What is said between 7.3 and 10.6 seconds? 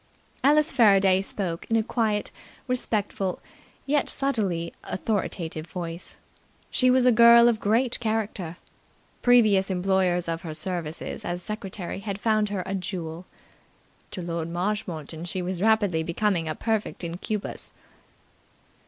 of great character. Previous employers of her